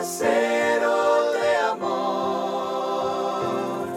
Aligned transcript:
aguacero 0.00 1.32
de 1.32 1.56
amor, 1.72 3.88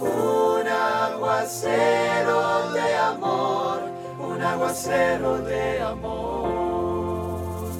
un 0.00 0.66
aguacero 0.66 2.72
de 2.72 2.96
amor, 2.96 3.82
un 4.18 4.40
aguacero 4.40 5.42
de 5.42 5.82
amor. 5.82 7.70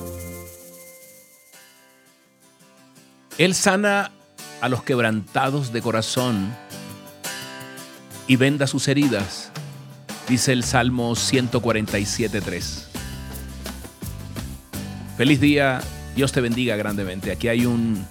Él 3.38 3.54
sana 3.54 4.10
a 4.60 4.68
los 4.68 4.82
quebrantados 4.82 5.72
de 5.72 5.80
corazón 5.80 6.54
y 8.26 8.36
venda 8.36 8.66
sus 8.66 8.86
heridas, 8.86 9.50
dice 10.28 10.52
el 10.52 10.62
Salmo 10.62 11.12
147.3. 11.12 12.84
Feliz 15.16 15.40
día, 15.40 15.80
Dios 16.14 16.30
te 16.30 16.40
bendiga 16.40 16.76
grandemente. 16.76 17.32
Aquí 17.32 17.48
hay 17.48 17.66
un 17.66 18.06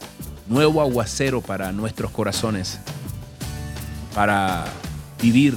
nuevo 0.47 0.81
aguacero 0.81 1.41
para 1.41 1.71
nuestros 1.71 2.11
corazones, 2.11 2.79
para 4.13 4.65
vivir, 5.21 5.55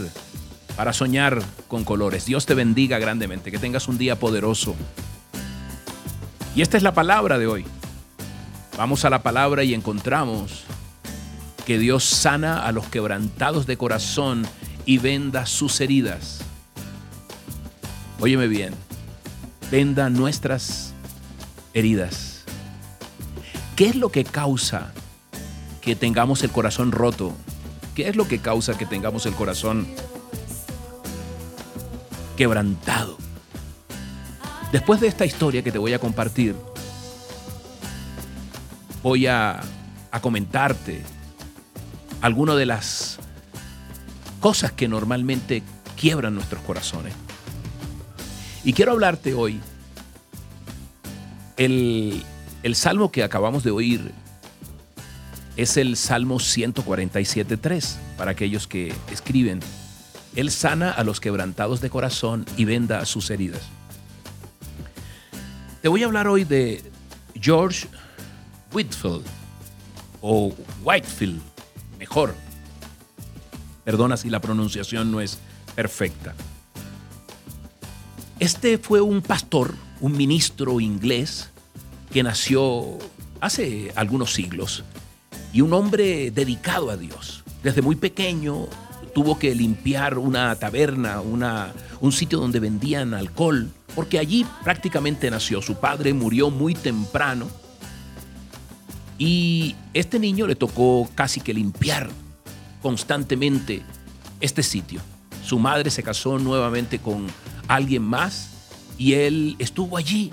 para 0.77 0.92
soñar 0.92 1.42
con 1.66 1.84
colores. 1.84 2.24
Dios 2.24 2.46
te 2.46 2.54
bendiga 2.54 2.98
grandemente, 2.98 3.51
que 3.51 3.59
tengas 3.59 3.88
un 3.88 3.98
día 3.98 4.18
poderoso. 4.18 4.77
Y 6.54 6.62
esta 6.62 6.77
es 6.77 6.82
la 6.82 6.95
palabra 6.95 7.38
de 7.38 7.48
hoy. 7.48 7.64
Vamos 8.78 9.04
a 9.04 9.10
la 9.10 9.23
palabra 9.23 9.65
y 9.65 9.74
encontramos 9.74 10.65
que 11.66 11.78
Dios 11.78 12.04
sana 12.04 12.65
a 12.65 12.70
los 12.70 12.87
quebrantados 12.87 13.66
de 13.66 13.76
corazón 13.76 14.46
y 14.84 14.98
venda 14.98 15.46
sus 15.46 15.80
heridas. 15.80 16.40
Óyeme 18.20 18.46
bien, 18.46 18.73
venda 19.70 20.09
nuestras 20.10 20.95
heridas. 21.74 22.35
¿Qué 23.76 23.88
es 23.88 23.94
lo 23.94 24.08
que 24.08 24.24
causa 24.24 24.90
que 25.82 25.95
tengamos 25.95 26.42
el 26.42 26.51
corazón 26.51 26.92
roto? 26.92 27.34
¿Qué 27.95 28.09
es 28.09 28.16
lo 28.16 28.26
que 28.26 28.38
causa 28.38 28.78
que 28.78 28.87
tengamos 28.87 29.26
el 29.26 29.34
corazón 29.34 29.87
quebrantado? 32.38 33.18
Después 34.73 35.01
de 35.02 35.09
esta 35.09 35.26
historia 35.26 35.62
que 35.62 35.70
te 35.70 35.76
voy 35.76 35.92
a 35.92 35.98
compartir, 35.98 36.56
voy 39.02 39.26
a, 39.26 39.60
comentarte 40.23 41.02
algunas 42.23 42.56
de 42.56 42.64
las 42.64 43.18
cosas 44.40 44.73
que 44.73 44.88
normalmente 44.88 45.62
quiebran 46.01 46.34
nuestros 46.34 46.62
corazones. 46.62 47.12
Y 48.64 48.73
quiero 48.73 48.92
hablarte 48.92 49.34
hoy, 49.34 49.60
el, 51.58 52.24
el 52.66 52.74
salmo 52.74 53.12
que 53.12 53.22
acabamos 53.22 53.62
de 53.62 53.70
oír 53.70 54.10
es 55.56 55.76
el 55.76 55.96
Salmo 55.96 56.40
147.3, 56.40 57.95
para 58.18 58.32
aquellos 58.32 58.66
que 58.66 58.92
escriben. 59.12 59.60
Él 60.34 60.50
sana 60.50 60.90
a 60.90 61.04
los 61.04 61.20
quebrantados 61.20 61.80
de 61.80 61.90
corazón 61.90 62.45
y 62.56 62.64
venda 62.64 63.06
sus 63.06 63.30
heridas. 63.30 63.62
Te 65.81 65.86
voy 65.86 66.03
a 66.03 66.06
hablar 66.06 66.26
hoy 66.26 66.42
de 66.42 66.82
George 67.41 67.86
Whitfield 68.72 69.25
o 70.20 70.53
Whitefield, 70.82 71.41
mejor. 72.00 72.34
Perdona 73.84 74.16
si 74.16 74.28
la 74.28 74.41
pronunciación 74.41 75.12
no 75.12 75.20
es 75.20 75.38
perfecta. 75.76 76.34
Este 78.41 78.76
fue 78.76 79.00
un 79.00 79.22
pastor, 79.22 79.72
un 80.00 80.16
ministro 80.16 80.80
inglés 80.80 81.50
que 82.16 82.22
nació 82.22 82.97
hace 83.42 83.92
algunos 83.94 84.32
siglos 84.32 84.84
y 85.53 85.60
un 85.60 85.75
hombre 85.75 86.31
dedicado 86.31 86.88
a 86.88 86.97
Dios. 86.97 87.44
Desde 87.62 87.82
muy 87.82 87.94
pequeño 87.94 88.69
tuvo 89.14 89.38
que 89.38 89.54
limpiar 89.54 90.16
una 90.16 90.56
taberna, 90.56 91.20
una, 91.20 91.74
un 92.00 92.12
sitio 92.12 92.38
donde 92.38 92.58
vendían 92.58 93.12
alcohol, 93.12 93.68
porque 93.94 94.18
allí 94.18 94.46
prácticamente 94.64 95.30
nació. 95.30 95.60
Su 95.60 95.74
padre 95.74 96.14
murió 96.14 96.48
muy 96.48 96.74
temprano 96.74 97.48
y 99.18 99.76
este 99.92 100.18
niño 100.18 100.46
le 100.46 100.56
tocó 100.56 101.10
casi 101.14 101.42
que 101.42 101.52
limpiar 101.52 102.08
constantemente 102.80 103.82
este 104.41 104.62
sitio. 104.62 105.02
Su 105.44 105.58
madre 105.58 105.91
se 105.91 106.02
casó 106.02 106.38
nuevamente 106.38 106.98
con 106.98 107.26
alguien 107.68 108.04
más 108.04 108.52
y 108.96 109.12
él 109.12 109.54
estuvo 109.58 109.98
allí 109.98 110.32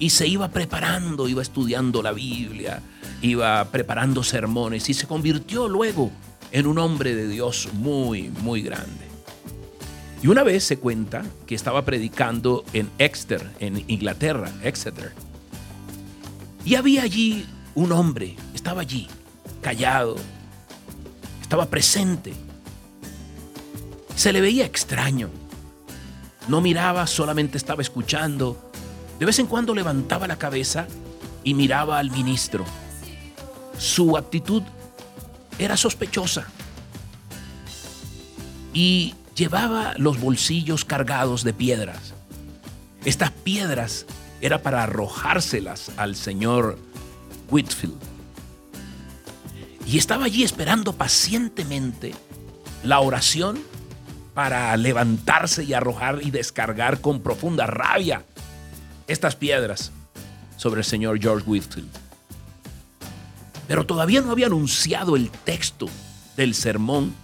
y 0.00 0.10
se 0.10 0.26
iba 0.26 0.48
preparando, 0.48 1.28
iba 1.28 1.42
estudiando 1.42 2.02
la 2.02 2.12
Biblia, 2.12 2.82
iba 3.22 3.64
preparando 3.66 4.24
sermones 4.24 4.88
y 4.88 4.94
se 4.94 5.06
convirtió 5.06 5.68
luego 5.68 6.10
en 6.50 6.66
un 6.66 6.78
hombre 6.78 7.14
de 7.14 7.28
Dios 7.28 7.68
muy, 7.74 8.30
muy 8.42 8.62
grande. 8.62 9.06
Y 10.22 10.28
una 10.28 10.42
vez 10.42 10.64
se 10.64 10.78
cuenta 10.78 11.22
que 11.46 11.54
estaba 11.54 11.84
predicando 11.84 12.64
en 12.72 12.90
Exeter, 12.98 13.48
en 13.60 13.84
Inglaterra, 13.88 14.50
Exeter. 14.62 15.12
Y 16.64 16.74
había 16.74 17.02
allí 17.02 17.46
un 17.74 17.92
hombre, 17.92 18.36
estaba 18.54 18.80
allí, 18.80 19.06
callado, 19.60 20.16
estaba 21.42 21.66
presente. 21.66 22.32
Se 24.14 24.32
le 24.32 24.40
veía 24.40 24.64
extraño. 24.64 25.28
No 26.48 26.60
miraba, 26.60 27.06
solamente 27.06 27.58
estaba 27.58 27.82
escuchando. 27.82 28.69
De 29.20 29.26
vez 29.26 29.38
en 29.38 29.46
cuando 29.46 29.74
levantaba 29.74 30.26
la 30.26 30.38
cabeza 30.38 30.86
y 31.44 31.52
miraba 31.52 31.98
al 31.98 32.10
ministro. 32.10 32.64
Su 33.78 34.16
actitud 34.16 34.62
era 35.58 35.76
sospechosa. 35.76 36.46
Y 38.72 39.14
llevaba 39.34 39.92
los 39.98 40.18
bolsillos 40.18 40.86
cargados 40.86 41.44
de 41.44 41.52
piedras. 41.52 42.14
Estas 43.04 43.30
piedras 43.30 44.06
era 44.40 44.62
para 44.62 44.84
arrojárselas 44.84 45.90
al 45.98 46.16
señor 46.16 46.78
Whitfield. 47.50 47.98
Y 49.84 49.98
estaba 49.98 50.24
allí 50.24 50.44
esperando 50.44 50.94
pacientemente 50.94 52.14
la 52.82 53.00
oración 53.00 53.60
para 54.32 54.74
levantarse 54.78 55.62
y 55.64 55.74
arrojar 55.74 56.20
y 56.22 56.30
descargar 56.30 57.02
con 57.02 57.20
profunda 57.20 57.66
rabia 57.66 58.24
estas 59.10 59.34
piedras 59.34 59.92
sobre 60.56 60.80
el 60.80 60.84
señor 60.84 61.20
George 61.20 61.44
Whitfield. 61.48 61.90
Pero 63.66 63.84
todavía 63.84 64.20
no 64.20 64.30
había 64.30 64.46
anunciado 64.46 65.16
el 65.16 65.30
texto 65.30 65.88
del 66.36 66.54
sermón 66.54 67.14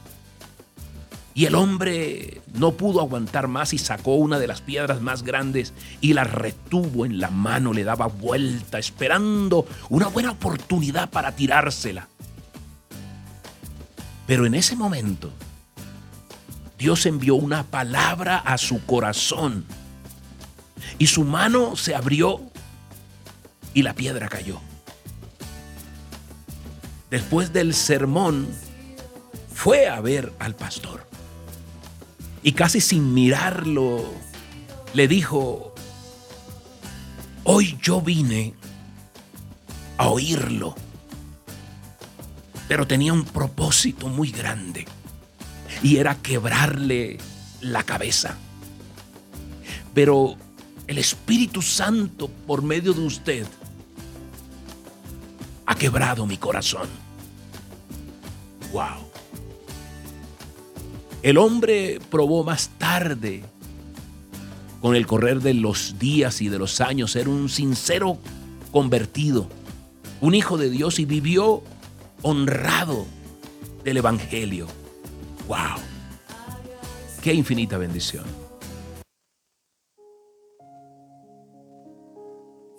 y 1.35 1.45
el 1.45 1.55
hombre 1.55 2.41
no 2.55 2.73
pudo 2.73 3.01
aguantar 3.01 3.47
más 3.47 3.73
y 3.73 3.79
sacó 3.79 4.15
una 4.15 4.39
de 4.39 4.47
las 4.47 4.63
piedras 4.63 5.01
más 5.01 5.23
grandes 5.23 5.75
y 6.01 6.15
la 6.15 6.25
retuvo 6.25 7.05
en 7.05 7.21
la 7.21 7.31
mano, 7.31 7.73
le 7.73 7.85
daba 7.85 8.07
vuelta, 8.07 8.79
esperando 8.79 9.67
una 9.89 10.09
buena 10.09 10.33
oportunidad 10.33 11.11
para 11.11 11.37
tirársela. 11.37 12.09
Pero 14.27 14.47
en 14.47 14.55
ese 14.55 14.75
momento, 14.77 15.31
Dios 16.79 17.07
envió 17.07 17.37
una 17.37 17.65
palabra 17.65 18.39
a 18.39 18.59
su 18.59 18.85
corazón 18.87 19.67
y 20.99 21.07
su 21.07 21.25
mano 21.25 21.77
se 21.77 21.95
abrió 21.95 22.41
y 23.75 23.83
la 23.83 23.95
piedra 23.95 24.29
cayó. 24.29 24.61
Después 27.11 27.53
del 27.53 27.75
sermón, 27.75 28.49
fue 29.55 29.89
a 29.89 30.01
ver 30.01 30.33
al 30.39 30.55
pastor 30.55 31.07
y 32.43 32.53
casi 32.53 32.81
sin 32.81 33.15
mirarlo 33.15 34.05
le 34.95 35.09
dijo, 35.09 35.75
hoy 37.43 37.77
yo 37.83 38.01
vine 38.01 38.55
a 39.99 40.09
oírlo, 40.09 40.75
pero 42.69 42.87
tenía 42.87 43.13
un 43.13 43.25
propósito 43.25 44.09
muy 44.09 44.31
grande 44.31 44.87
y 45.83 45.97
era 45.97 46.17
quebrarle 46.17 47.19
la 47.61 47.83
cabeza. 47.83 48.37
Pero 49.93 50.37
el 50.87 50.99
Espíritu 50.99 51.63
Santo 51.63 52.29
por 52.47 52.63
medio 52.63 52.93
de 52.93 53.01
usted 53.01 53.47
ha 55.67 55.75
quebrado 55.75 56.27
mi 56.27 56.37
corazón. 56.37 56.89
Wow. 58.73 59.11
El 61.23 61.39
hombre 61.39 61.99
probó 62.11 62.45
más 62.45 62.71
tarde, 62.79 63.43
con 64.81 64.95
el 64.95 65.07
correr 65.07 65.41
de 65.41 65.55
los 65.55 65.99
días 65.99 66.41
y 66.41 66.49
de 66.49 66.59
los 66.59 66.81
años, 66.81 67.13
ser 67.13 67.29
un 67.29 67.49
sincero 67.49 68.19
convertido, 68.71 69.49
un 70.21 70.35
hijo 70.35 70.57
de 70.57 70.71
Dios 70.71 71.01
y 71.01 71.05
vivió 71.05 71.63
honrado 72.23 73.07
del 73.83 73.97
Evangelio. 73.97 74.69
¡Wow! 75.49 75.81
¡Qué 77.23 77.35
infinita 77.35 77.77
bendición! 77.77 78.46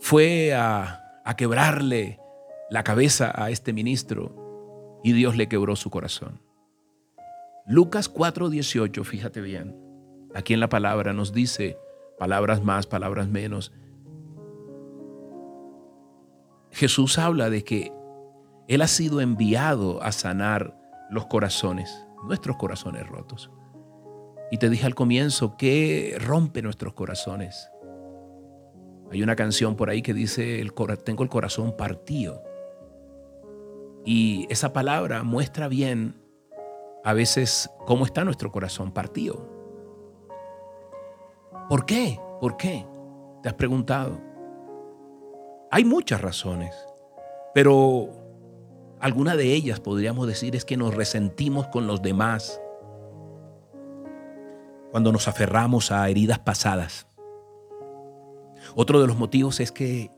Fue 0.09 0.53
a, 0.53 1.21
a 1.25 1.35
quebrarle 1.35 2.17
la 2.69 2.85
cabeza 2.85 3.29
a 3.35 3.49
este 3.49 3.73
ministro 3.73 5.01
y 5.03 5.11
Dios 5.11 5.35
le 5.35 5.49
quebró 5.49 5.75
su 5.75 5.89
corazón. 5.89 6.39
Lucas 7.67 8.09
4:18, 8.09 9.03
fíjate 9.03 9.41
bien, 9.41 9.75
aquí 10.33 10.53
en 10.53 10.61
la 10.61 10.69
palabra 10.69 11.11
nos 11.11 11.33
dice 11.33 11.77
palabras 12.17 12.63
más, 12.63 12.87
palabras 12.87 13.27
menos. 13.27 13.73
Jesús 16.71 17.17
habla 17.17 17.49
de 17.49 17.65
que 17.65 17.91
Él 18.69 18.83
ha 18.83 18.87
sido 18.87 19.19
enviado 19.19 20.01
a 20.01 20.13
sanar 20.13 20.79
los 21.09 21.25
corazones, 21.25 22.07
nuestros 22.23 22.55
corazones 22.55 23.05
rotos. 23.07 23.51
Y 24.51 24.57
te 24.57 24.69
dije 24.69 24.85
al 24.85 24.95
comienzo 24.95 25.57
que 25.57 26.15
rompe 26.17 26.61
nuestros 26.61 26.93
corazones. 26.93 27.69
Hay 29.11 29.23
una 29.23 29.35
canción 29.35 29.75
por 29.75 29.89
ahí 29.89 30.01
que 30.01 30.13
dice, 30.13 30.59
el 30.59 30.73
tengo 31.03 31.23
el 31.23 31.29
corazón 31.29 31.75
partido. 31.75 32.43
Y 34.05 34.45
esa 34.49 34.73
palabra 34.73 35.23
muestra 35.23 35.67
bien 35.67 36.15
a 37.03 37.13
veces 37.13 37.69
cómo 37.85 38.05
está 38.05 38.23
nuestro 38.23 38.51
corazón 38.51 38.91
partido. 38.91 39.47
¿Por 41.69 41.85
qué? 41.85 42.19
¿Por 42.39 42.57
qué? 42.57 42.85
¿Te 43.43 43.49
has 43.49 43.55
preguntado? 43.55 44.21
Hay 45.71 45.83
muchas 45.83 46.21
razones, 46.21 46.73
pero 47.53 48.09
alguna 48.99 49.35
de 49.35 49.53
ellas 49.53 49.79
podríamos 49.79 50.27
decir 50.27 50.55
es 50.55 50.63
que 50.63 50.77
nos 50.77 50.95
resentimos 50.95 51.67
con 51.67 51.87
los 51.87 52.01
demás 52.01 52.61
cuando 54.91 55.11
nos 55.11 55.27
aferramos 55.27 55.91
a 55.91 56.09
heridas 56.09 56.39
pasadas. 56.39 57.07
Otro 58.75 59.01
de 59.01 59.07
los 59.07 59.17
motivos 59.17 59.59
es 59.59 59.71
que 59.71 60.11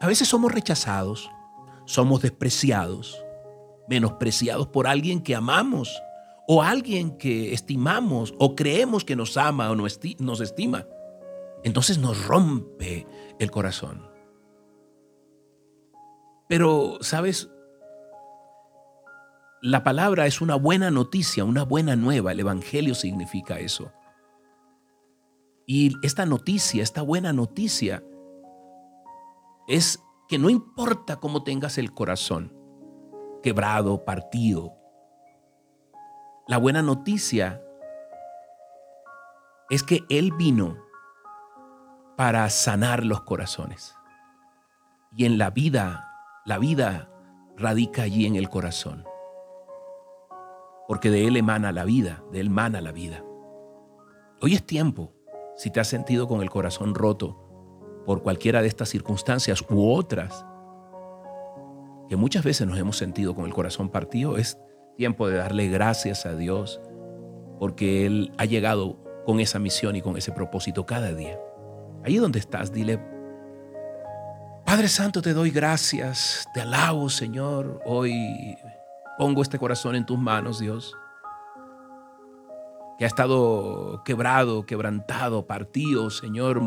a 0.00 0.06
veces 0.06 0.28
somos 0.28 0.52
rechazados, 0.52 1.30
somos 1.86 2.22
despreciados, 2.22 3.24
menospreciados 3.88 4.68
por 4.68 4.86
alguien 4.86 5.22
que 5.22 5.34
amamos 5.34 6.02
o 6.46 6.62
alguien 6.62 7.16
que 7.16 7.52
estimamos 7.52 8.34
o 8.38 8.54
creemos 8.54 9.04
que 9.04 9.16
nos 9.16 9.36
ama 9.36 9.70
o 9.70 9.76
nos 9.76 10.40
estima. 10.40 10.86
Entonces 11.62 11.98
nos 11.98 12.26
rompe 12.26 13.06
el 13.38 13.50
corazón. 13.50 14.14
Pero, 16.48 16.98
¿sabes? 17.00 17.48
La 19.62 19.82
palabra 19.82 20.26
es 20.26 20.42
una 20.42 20.56
buena 20.56 20.90
noticia, 20.90 21.44
una 21.44 21.62
buena 21.62 21.96
nueva. 21.96 22.32
El 22.32 22.40
Evangelio 22.40 22.94
significa 22.94 23.58
eso. 23.58 23.90
Y 25.66 25.94
esta 26.02 26.26
noticia, 26.26 26.82
esta 26.82 27.02
buena 27.02 27.32
noticia, 27.32 28.02
es 29.66 30.02
que 30.28 30.38
no 30.38 30.50
importa 30.50 31.16
cómo 31.16 31.42
tengas 31.42 31.78
el 31.78 31.92
corazón, 31.92 32.52
quebrado, 33.42 34.04
partido, 34.04 34.74
la 36.46 36.58
buena 36.58 36.82
noticia 36.82 37.62
es 39.70 39.82
que 39.82 40.04
Él 40.10 40.32
vino 40.32 40.76
para 42.16 42.48
sanar 42.50 43.04
los 43.04 43.22
corazones. 43.22 43.94
Y 45.16 45.24
en 45.24 45.38
la 45.38 45.50
vida, 45.50 46.12
la 46.44 46.58
vida 46.58 47.10
radica 47.56 48.02
allí 48.02 48.26
en 48.26 48.36
el 48.36 48.50
corazón 48.50 49.04
porque 50.86 51.10
de 51.10 51.26
Él 51.26 51.36
emana 51.36 51.72
la 51.72 51.84
vida, 51.84 52.22
de 52.30 52.40
Él 52.40 52.48
emana 52.48 52.80
la 52.80 52.92
vida. 52.92 53.24
Hoy 54.40 54.54
es 54.54 54.66
tiempo, 54.66 55.12
si 55.56 55.70
te 55.70 55.80
has 55.80 55.88
sentido 55.88 56.28
con 56.28 56.42
el 56.42 56.50
corazón 56.50 56.94
roto 56.94 57.40
por 58.06 58.22
cualquiera 58.22 58.62
de 58.62 58.68
estas 58.68 58.88
circunstancias 58.88 59.64
u 59.68 59.90
otras, 59.90 60.44
que 62.08 62.16
muchas 62.16 62.44
veces 62.44 62.66
nos 62.66 62.78
hemos 62.78 62.96
sentido 62.96 63.34
con 63.34 63.46
el 63.46 63.54
corazón 63.54 63.88
partido, 63.88 64.36
es 64.36 64.58
tiempo 64.96 65.28
de 65.28 65.36
darle 65.36 65.68
gracias 65.68 66.26
a 66.26 66.34
Dios 66.34 66.80
porque 67.58 68.06
Él 68.06 68.32
ha 68.36 68.44
llegado 68.44 68.98
con 69.24 69.40
esa 69.40 69.58
misión 69.58 69.96
y 69.96 70.02
con 70.02 70.16
ese 70.16 70.32
propósito 70.32 70.84
cada 70.84 71.12
día. 71.12 71.38
Ahí 72.04 72.16
donde 72.16 72.38
estás, 72.38 72.72
dile, 72.72 73.00
Padre 74.66 74.88
Santo, 74.88 75.22
te 75.22 75.32
doy 75.32 75.50
gracias, 75.50 76.46
te 76.52 76.60
alabo, 76.60 77.08
Señor, 77.08 77.80
hoy 77.86 78.12
Pongo 79.16 79.42
este 79.42 79.58
corazón 79.58 79.94
en 79.94 80.04
tus 80.04 80.18
manos, 80.18 80.58
Dios, 80.58 80.96
que 82.98 83.04
ha 83.04 83.08
estado 83.08 84.02
quebrado, 84.04 84.66
quebrantado, 84.66 85.46
partido, 85.46 86.10
Señor, 86.10 86.60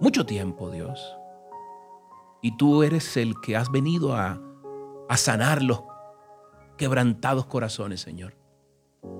mucho 0.00 0.26
tiempo, 0.26 0.70
Dios. 0.70 1.16
Y 2.42 2.56
tú 2.56 2.82
eres 2.82 3.16
el 3.16 3.34
que 3.40 3.56
has 3.56 3.70
venido 3.70 4.14
a, 4.14 4.40
a 5.08 5.16
sanar 5.16 5.62
los 5.62 5.82
quebrantados 6.76 7.46
corazones, 7.46 8.00
Señor. 8.00 8.34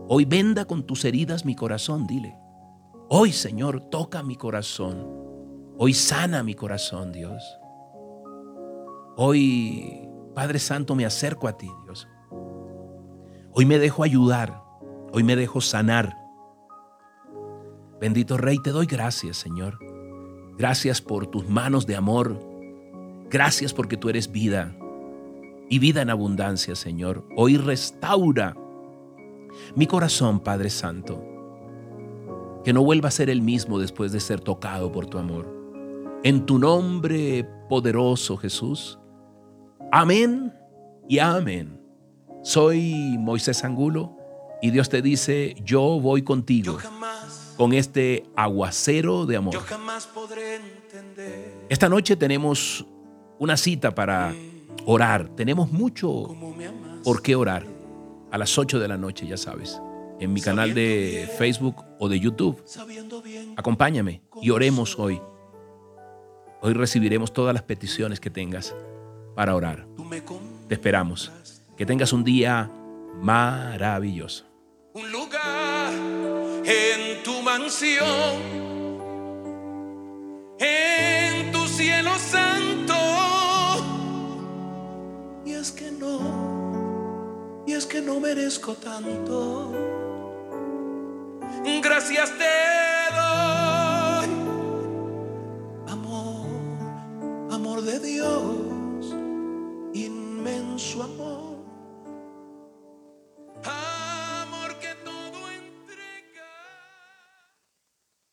Hoy 0.09 0.25
venda 0.25 0.65
con 0.65 0.85
tus 0.85 1.05
heridas 1.05 1.45
mi 1.45 1.55
corazón, 1.55 2.07
dile. 2.07 2.37
Hoy, 3.09 3.33
Señor, 3.33 3.81
toca 3.91 4.23
mi 4.23 4.37
corazón. 4.37 5.07
Hoy 5.79 5.95
sana 5.95 6.43
mi 6.43 6.55
corazón, 6.55 7.13
Dios. 7.13 7.43
Hoy, 9.17 10.09
Padre 10.35 10.59
Santo, 10.59 10.95
me 10.95 11.05
acerco 11.05 11.49
a 11.49 11.57
ti, 11.57 11.69
Dios. 11.85 12.09
Hoy 13.53 13.67
me 13.67 13.79
dejo 13.79 14.03
ayudar, 14.03 14.60
hoy 15.13 15.23
me 15.23 15.37
dejo 15.37 15.61
sanar. 15.61 16.17
Bendito 18.01 18.37
Rey, 18.37 18.59
te 18.63 18.71
doy 18.71 18.87
gracias, 18.87 19.37
Señor. 19.37 19.79
Gracias 20.57 21.01
por 21.01 21.27
tus 21.27 21.49
manos 21.49 21.87
de 21.87 21.97
amor. 21.97 22.39
Gracias 23.29 23.73
porque 23.73 23.97
tú 23.97 24.09
eres 24.09 24.31
vida 24.31 24.75
y 25.69 25.79
vida 25.79 26.03
en 26.03 26.11
abundancia, 26.11 26.75
Señor. 26.75 27.27
Hoy 27.37 27.57
restaura 27.57 28.57
mi 29.75 29.87
corazón, 29.87 30.41
Padre 30.41 30.71
Santo. 30.71 31.25
Que 32.65 32.73
no 32.73 32.83
vuelva 32.83 33.09
a 33.09 33.13
ser 33.13 33.31
el 33.31 33.43
mismo 33.43 33.79
después 33.79 34.13
de 34.13 34.21
ser 34.21 34.41
tocado 34.41 34.93
por 34.93 35.07
tu 35.07 35.19
amor. 35.19 35.47
En 36.23 36.45
tu 36.45 36.59
nombre 36.59 37.49
poderoso, 37.69 38.37
Jesús. 38.37 38.99
Amén 39.93 40.53
y 41.09 41.19
amén. 41.19 41.81
Soy 42.43 43.17
Moisés 43.19 43.65
Angulo 43.65 44.20
y 44.63 44.71
Dios 44.71 44.89
te 44.89 45.03
dice, 45.03 45.57
yo 45.65 46.01
voy 46.01 46.23
contigo 46.23 46.79
con 47.57 47.73
este 47.73 48.25
aguacero 48.37 49.27
de 49.27 49.37
amor. 49.37 49.55
Esta 51.69 51.89
noche 51.89 52.17
tenemos 52.17 52.85
una 53.39 53.57
cita 53.57 53.95
para 53.95 54.35
orar. 54.87 55.29
Tenemos 55.37 55.71
mucho 55.71 56.35
por 57.05 57.23
qué 57.23 57.35
orar. 57.37 57.67
A 58.31 58.39
las 58.39 58.57
8 58.57 58.79
de 58.79 58.87
la 58.87 58.97
noche, 58.97 59.27
ya 59.27 59.37
sabes, 59.37 59.81
en 60.21 60.33
mi 60.33 60.41
canal 60.41 60.73
de 60.73 61.29
Facebook 61.37 61.85
o 61.99 62.09
de 62.09 62.21
YouTube. 62.21 62.63
Acompáñame 63.57 64.23
y 64.41 64.51
oremos 64.51 64.99
hoy. 64.99 65.21
Hoy 66.63 66.75
recibiremos 66.75 67.33
todas 67.33 67.53
las 67.53 67.63
peticiones 67.63 68.21
que 68.21 68.31
tengas 68.31 68.75
para 69.35 69.57
orar. 69.57 69.87
Te 70.69 70.75
esperamos. 70.75 71.33
Que 71.77 71.87
tengas 71.87 72.13
un 72.13 72.23
día 72.23 72.71
maravilloso. 73.21 74.50
Un 74.93 75.13
lugar 75.13 75.93
en 76.65 77.23
tu 77.23 77.43
mansión, 77.43 78.43
en 80.59 81.53
tu 81.53 81.65
cielo 81.69 82.11
santo. 82.19 82.95
Y 85.45 85.53
es 85.53 85.71
que 85.71 85.93
no, 85.93 87.63
y 87.69 87.73
es 87.75 87.87
que 87.87 88.01
no 88.01 88.19
merezco 88.19 88.75
tanto. 88.75 89.73
Gracias 91.81 92.37
te 92.37 93.00